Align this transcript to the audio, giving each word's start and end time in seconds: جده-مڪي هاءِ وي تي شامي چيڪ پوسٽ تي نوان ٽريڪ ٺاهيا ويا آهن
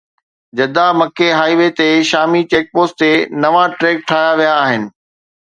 جده-مڪي 0.59 1.27
هاءِ 1.39 1.53
وي 1.59 1.67
تي 1.79 1.87
شامي 2.11 2.41
چيڪ 2.53 2.65
پوسٽ 2.73 2.95
تي 3.03 3.11
نوان 3.43 3.77
ٽريڪ 3.79 3.97
ٺاهيا 4.09 4.35
ويا 4.41 4.57
آهن 4.65 4.91